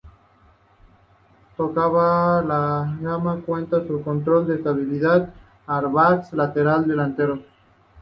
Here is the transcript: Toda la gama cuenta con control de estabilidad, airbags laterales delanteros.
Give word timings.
Toda 1.57 2.07
la 2.41 2.89
gama 3.03 3.35
cuenta 3.45 3.85
con 3.85 4.01
control 4.01 4.47
de 4.47 4.55
estabilidad, 4.55 5.31
airbags 5.67 6.33
laterales 6.33 6.87
delanteros. 6.87 7.41